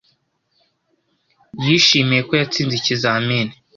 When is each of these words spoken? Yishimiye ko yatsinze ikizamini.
Yishimiye 1.65 2.21
ko 2.27 2.33
yatsinze 2.39 2.73
ikizamini. 2.77 3.53